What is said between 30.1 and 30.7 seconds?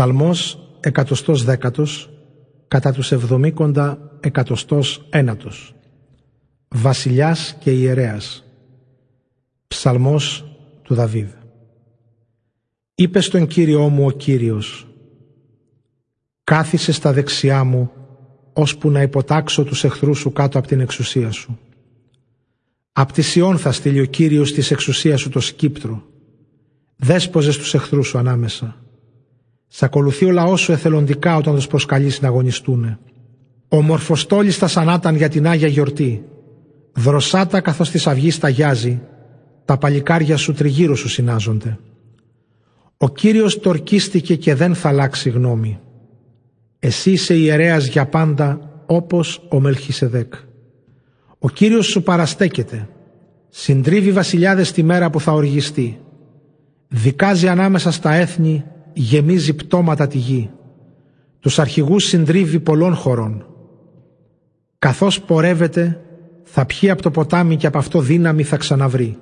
ο λαός